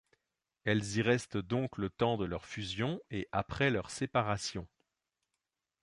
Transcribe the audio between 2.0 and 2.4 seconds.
de